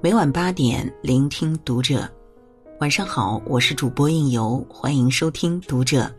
[0.00, 2.06] 每晚八点，聆听读者。
[2.78, 6.14] 晚上好，我是主播应由，欢迎收听读者。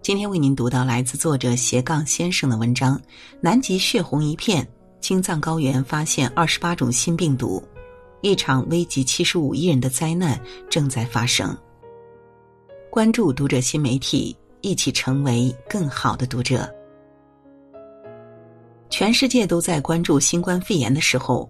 [0.00, 3.00] 今天为您读到来自作者斜杠先生的文章：
[3.40, 4.66] 南极血红一片，
[5.00, 7.62] 青藏高原发现二十八种新病毒，
[8.22, 11.56] 一场危及七十五亿人的灾难正在发生。
[12.90, 16.72] 关注读者新媒体，一起成为更好的读者。
[18.88, 21.48] 全世界都在关注新冠肺炎的时候。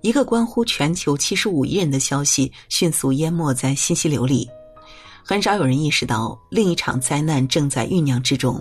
[0.00, 4.50] 一个关乎全球七十五亿人的消息迅速淹没在信息流里，
[5.24, 8.60] 很少有人意识到另一场灾难正在酝酿之中。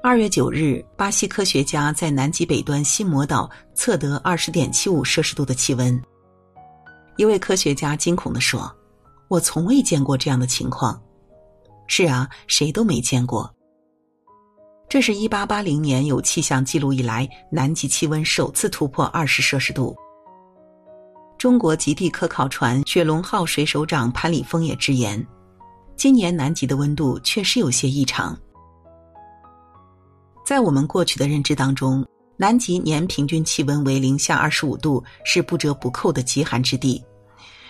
[0.00, 6.00] 二月九日，巴西科学家在南极北端新魔岛测得二十点七五摄氏度的气温。
[7.16, 8.72] 一位科学家惊恐地说
[9.26, 11.02] ：“我从未见过这样的情况。”
[11.88, 13.52] 是啊，谁都没见过。
[14.88, 19.96] 这是一八八零年有气象记录以来，南极气温首次突破二十摄氏度。
[21.36, 25.24] 中国极地科考船“雪龙号”水手长潘礼峰也直言，
[25.94, 28.38] 今年南极的温度确实有些异常。
[30.44, 32.04] 在我们过去的认知当中，
[32.36, 37.04] 南极年平均气温为零下二十五度，是不折不扣的极寒之地。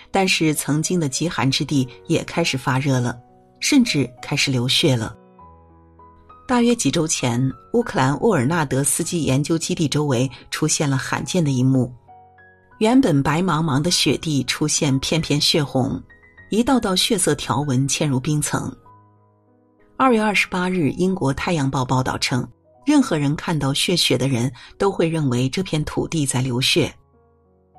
[0.09, 3.19] 但是，曾经的极寒之地也开始发热了，
[3.59, 5.15] 甚至开始流血了。
[6.47, 7.39] 大约几周前，
[7.73, 11.93] 乌克兰沃尔纳德斯基研究基地周围出现了罕见的一幕。
[12.79, 16.01] 原本白茫茫的雪地出现片片血红，
[16.49, 18.75] 一道道血色条纹嵌入冰层。
[19.97, 22.47] 二月二十八日，英国《太阳报》报道称，
[22.85, 26.91] 任何人看到血血的人都会认为这片土地在流血。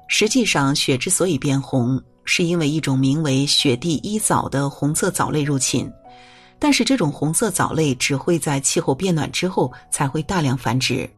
[0.06, 5.90] 实际上，血之所以变红，是因为一种名为雪地一藻的红色藻类入侵。
[6.58, 11.08] 但是，这种红色藻类只会在气候变暖之后才会大量繁殖。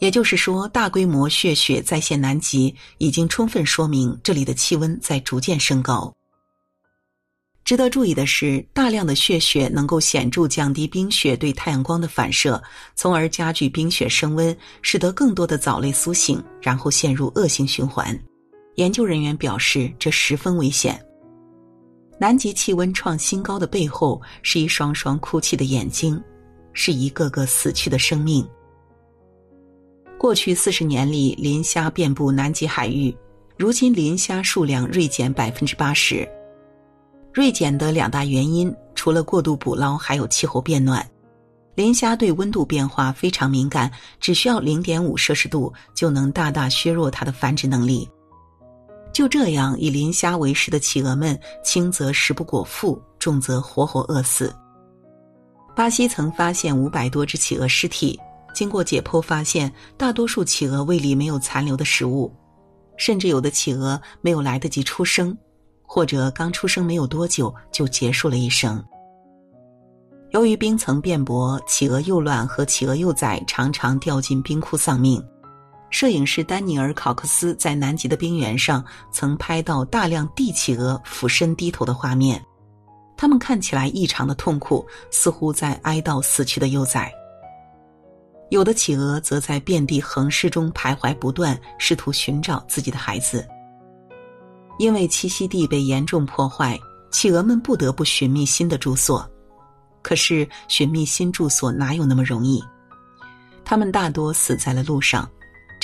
[0.00, 6.12] 也就是说，大规模血雪再现南极，已经充分说明这里的气温在逐渐升高。
[7.64, 12.62] 值得注意的是，大量的血雪能够显著降低冰雪对太阳光的反射，
[12.94, 18.16] 从而加剧冰雪升温，使得更多的藻类苏醒，然后陷入恶性循环。
[18.76, 20.98] 研究人员表示，这十分危险。
[22.18, 26.22] 南极气温创新高的背后，是一双双哭泣的眼睛，
[26.72, 28.46] 是一个个死去的生命。
[30.18, 33.14] 过去四十年里，磷虾遍布南极海域，
[33.58, 36.26] 如今磷虾数量锐减百分之八十。
[37.32, 41.06] 锐减的两大原因，除了过度捕捞，还有气候变暖。
[41.74, 48.08] 磷虾对温度变化非常敏感，只需要零点五摄氏度就能大大削弱它的繁殖能力。
[49.16, 54.54] 就这样，以磷虾为食的企鹅们，轻则食不果腹，重则活活饿死。
[55.74, 58.20] 巴西曾发现五百多只企鹅尸体。
[58.52, 62.30] 经过解剖，发现大多数企鹅胃里没有残留的食物，
[62.98, 65.34] 甚至有的企鹅没有来得及出生，
[65.82, 68.84] 或者刚出生没有多久就结束了一生。
[70.32, 75.26] 由于冰层变薄，企鹅幼卵和企鹅幼崽常常掉进冰窟丧命。
[75.90, 82.44] 摄影师丹尼尔·考克斯在南极的冰原上曾拍到大量帝企鹅俯身低头的画面，
[83.16, 87.10] 它们看起来异常的痛苦，似乎在哀悼死去的幼崽。
[88.50, 93.46] 有的企鹅则在遍地横尸中徘徊不断，试图寻找自己的孩子。
[94.78, 96.78] 因为栖息地被严重破坏，
[97.10, 99.28] 企鹅们不得不寻觅新的住所。
[100.02, 102.62] 可是，寻觅新住所哪有那么容易？
[103.64, 105.28] 它们大多死在了路上。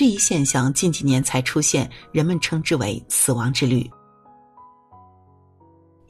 [0.02, 3.88] 这一现象近几年才出现，人们称之为“死亡之旅”。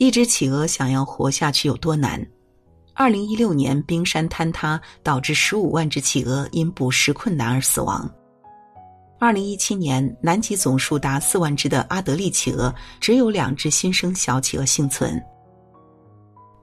[0.01, 2.27] 一只企鹅想要活下去有多难？
[2.95, 8.11] 二零一六年，冰山坍塌导致十五万只企鹅因捕食困难而死亡。
[9.21, 15.23] 二零一七年，南极总数达四万只的阿德利企鹅，只有两只新生小企鹅幸存。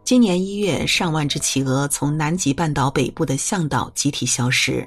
[0.03, 4.83] 今年一月，上万只企鹅从南极半岛北部的向导集体消失。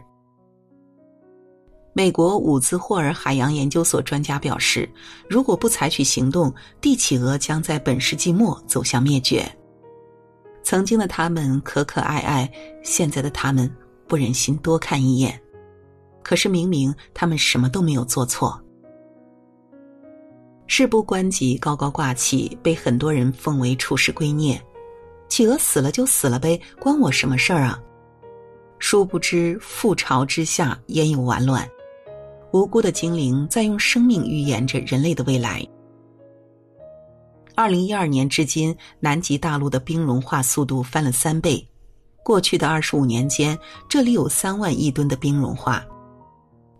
[1.94, 4.88] 美国伍兹霍尔海洋研究所专家表示，
[5.28, 9.46] 如果不采取行动，帝企鹅将在本世纪末走向灭绝。
[10.62, 12.50] 曾经的他们可可爱爱，
[12.82, 13.70] 现在的他们
[14.08, 15.38] 不忍心多看一眼。
[16.22, 18.58] 可是明明他们什么都没有做错。
[20.66, 24.58] 事不关己高高挂起，被很多人奉为处世圭臬。
[25.28, 27.78] 企鹅死了就死了呗，关我什么事儿啊？
[28.78, 31.68] 殊不知覆巢之下焉有完卵？
[32.52, 35.66] 无辜的精灵在用生命预言着人类的未来。
[37.54, 41.66] 二零一二年至今，南极大陆的冰融化速度翻了三倍，
[42.22, 43.58] 过去的二十五年间，
[43.88, 45.82] 这里有三万亿吨的冰融化，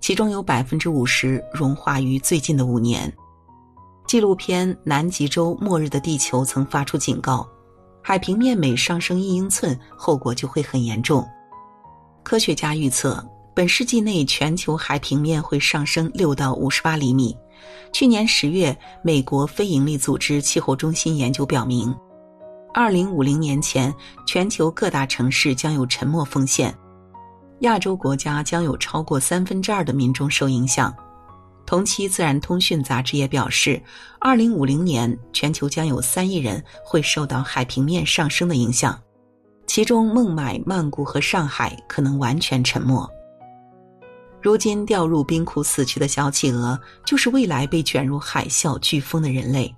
[0.01, 3.11] 其中有百分之五十融化于最近的五年。
[4.07, 7.49] 纪录片《南极洲末日的地球》曾发出警告：
[8.03, 11.27] 海平面每上升一英寸，后果就会很严重。
[12.23, 13.25] 科学家预测，
[13.55, 17.37] 本世纪内全球海平面会上升六到五十八厘米。
[17.93, 21.95] 去年十月，美国非营利组织气候中心研究表明。
[22.73, 23.95] 二零五零年前，
[24.27, 26.75] 全球各大城市将有沉没风险，
[27.61, 30.95] 亚洲国家将有超过三分之二的民众受影响。
[31.67, 33.81] 同期，《自然通讯》杂志也表示，
[34.19, 38.99] 二零五零年全球将有三亿人会受到海平面上升的影响，
[39.67, 43.07] 其中孟买、曼谷和上海可能完全沉没。
[44.43, 49.73] 如今掉入冰窟死去的小企鹅，就是未来被卷入海啸、飓风的人类。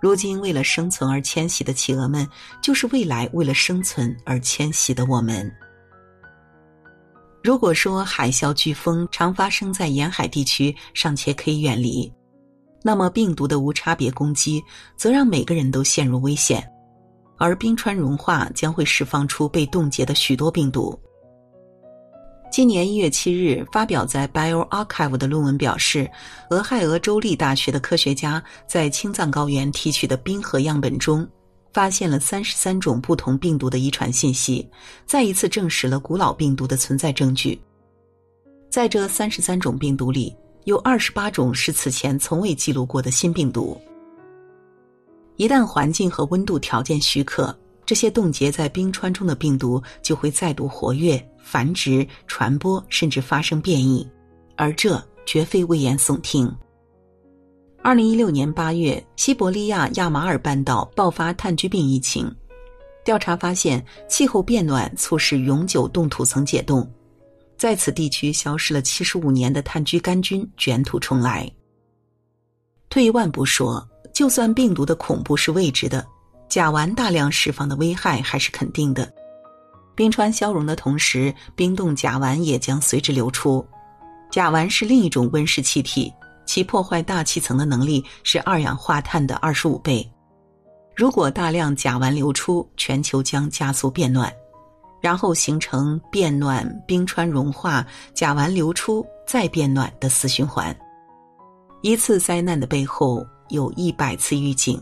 [0.00, 2.28] 如今为了生存而迁徙的企鹅们，
[2.62, 5.50] 就是未来为了生存而迁徙的我们。
[7.42, 12.12] 如果说海啸、飓风常发生在沿海地区，尚且可以远离，
[12.82, 14.62] 那么病毒的无差别攻击，
[14.94, 16.62] 则让每个人都陷入危险。
[17.38, 20.98] 而冰川融化将会释放出被冻结的许多病毒。
[22.50, 26.10] 今年一月七日发表在《Bioarchive》的论文表示，
[26.50, 31.26] 俄亥俄州立大学的科学家在青藏高原提取的冰河样本中，
[31.72, 34.68] 发现了三十三种不同病毒的遗传信息，
[35.06, 37.58] 再一次证实了古老病毒的存在证据。
[38.68, 43.80] 在这三十三种病毒里，有二十八种是此前从未记录过的新病毒。
[45.36, 47.56] 一旦环境和温度条件许可，
[47.86, 51.24] 这些冻结在冰川中的病毒就会再度活跃。
[51.42, 54.08] 繁殖、传播，甚至发生变异，
[54.56, 56.50] 而这绝非危言耸听。
[57.82, 62.30] 二零一六年八月，西伯利亚亚马尔半岛爆发炭疽病疫情，
[63.04, 66.86] 调查发现，气候变暖促使永久冻土层解冻，
[67.56, 71.50] 在此地区消失了七十五年的炭疽杆菌卷土重来。
[72.90, 76.06] 退一万步说，就算病毒的恐怖是未知的，
[76.48, 79.10] 甲烷大量释放的危害还是肯定的。
[79.94, 83.64] 冰川消融的同时，冰冻甲烷也将随之流出。
[84.30, 86.12] 甲烷是另一种温室气体，
[86.46, 90.08] 其破坏大气层的能力是二氧化碳的二十五倍。
[90.96, 94.32] 如果大量甲烷流出，全球将加速变暖，
[95.00, 100.74] 然后形成变暖、冰川融化、甲烷流出再变暖的死循环。
[101.82, 104.80] 一次灾难的背后有一百次预警。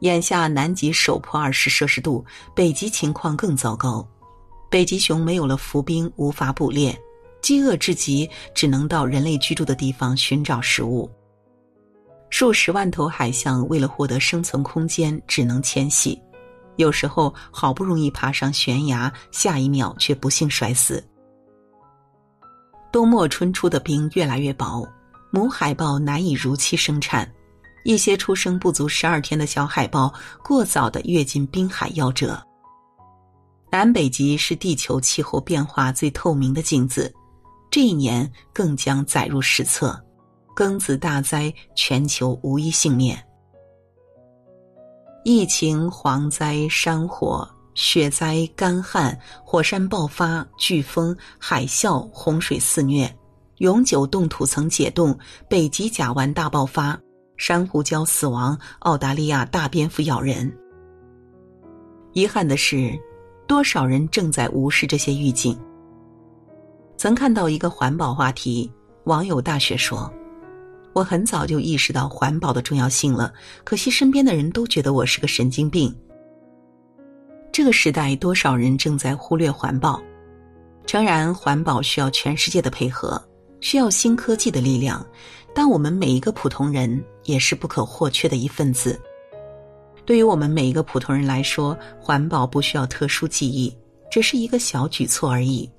[0.00, 4.06] 眼下南极首破二十摄氏度，北极情况更糟糕。
[4.70, 6.96] 北极熊没有了浮冰，无法捕猎，
[7.42, 11.10] 饥饿至极，只能到人类居住的地方寻找食物。
[12.30, 16.16] 数十万头海象为了获得生存空间，只能迁徙。
[16.76, 21.04] 有时候好不容易爬上悬崖，下一秒却不幸摔死。
[22.92, 24.88] 冬末春初的冰越来越薄，
[25.32, 27.28] 母海豹难以如期生产，
[27.84, 30.14] 一些出生不足十二天的小海豹
[30.44, 32.40] 过早的跃进冰海夭折。
[33.72, 37.12] 南北极是地球气候变化最透明的镜子，
[37.70, 39.98] 这一年更将载入史册。
[40.56, 43.16] 庚子大灾，全球无一幸免。
[45.24, 53.10] 疫情、蝗灾、山火、雪灾、干旱、火山爆发、飓风、海啸、洪水肆虐，
[53.58, 55.16] 永久冻土层解冻，
[55.48, 56.98] 北极甲烷大爆发，
[57.36, 60.52] 珊瑚礁死亡，澳大利亚大蝙蝠咬人。
[62.12, 62.98] 遗憾的是。
[63.50, 65.58] 多少人正在无视这些预警？
[66.96, 68.70] 曾看到一个环保话题，
[69.06, 70.08] 网友大雪说
[70.94, 73.32] ：“我很早就意识到环保的重要性了，
[73.64, 75.92] 可惜身边的人都觉得我是个神经病。”
[77.50, 80.00] 这个时代，多少人正在忽略环保？
[80.86, 83.20] 诚然，环保需要全世界的配合，
[83.60, 85.04] 需要新科技的力量，
[85.52, 88.96] 但我们每一个普通人也是不可或缺的一份子。
[90.10, 93.72] 对于我们每一个普通人来说，环保不需要特殊技艺，
[94.10, 95.70] 只是一个小举措而已。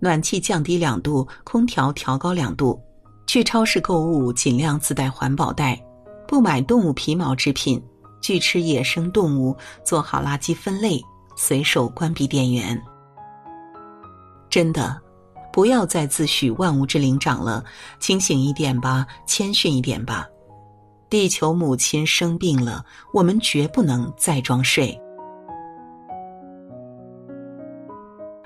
[0.00, 2.82] 暖气降低两度，空调调高两度，
[3.28, 5.80] 去超市购物尽量自带环保袋，
[6.26, 7.80] 不买动物皮毛制品，
[8.20, 11.00] 拒吃野生动物，做好垃圾分类，
[11.36, 12.76] 随手关闭电源。
[14.48, 15.00] 真的，
[15.52, 17.64] 不要再自诩万物之灵长了，
[18.00, 20.26] 清醒一点吧，谦逊一点吧。
[21.10, 24.96] 地球母亲生病了，我们绝不能再装睡。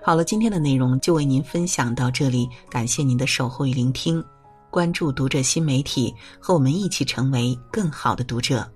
[0.02, 4.24] 好了，今天的内容就为您分享到这里，感谢您的守候与聆听。
[4.70, 8.66] 关注读者新媒体，和我们一起成为更好的读者。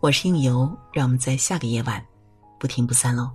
[0.00, 2.04] 我是应由，让我们在下个夜晚
[2.60, 3.30] 不听不散喽。